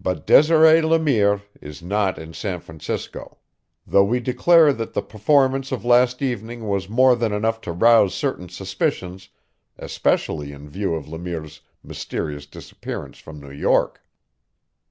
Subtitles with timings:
[0.00, 3.36] But Desiree Le Mire is not in San Francisco;
[3.86, 8.14] though we declare that the performance of last evening was more than enough to rouse
[8.14, 9.28] certain suspicions,
[9.76, 14.00] especially in view of Le Mire's mysterious disappearance from New York.